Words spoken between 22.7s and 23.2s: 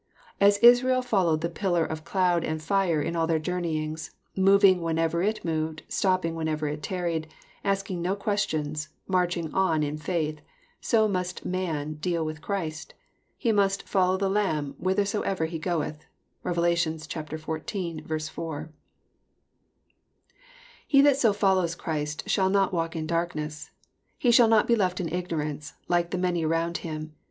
walk in